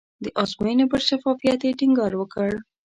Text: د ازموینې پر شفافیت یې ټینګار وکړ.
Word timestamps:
د 0.23 0.25
ازموینې 0.43 0.85
پر 0.91 1.01
شفافیت 1.07 1.59
یې 1.67 1.77
ټینګار 1.79 2.13
وکړ. 2.17 2.51